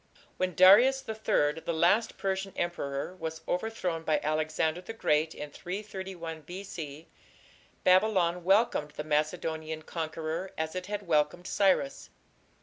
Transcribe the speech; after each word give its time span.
When 0.37 0.55
Darius 0.55 1.05
III, 1.07 1.59
the 1.63 1.75
last 1.75 2.17
Persian 2.17 2.53
emperor, 2.55 3.15
was 3.17 3.41
overthrown 3.47 4.01
by 4.01 4.19
Alexander 4.23 4.81
the 4.81 4.93
Great 4.93 5.35
in 5.35 5.51
331 5.51 6.41
B.C., 6.41 7.07
Babylon 7.83 8.43
welcomed 8.43 8.89
the 8.95 9.03
Macedonian 9.03 9.83
conqueror 9.83 10.49
as 10.57 10.73
it 10.73 10.87
had 10.87 11.05
welcomed 11.05 11.45
Cyrus. 11.45 12.09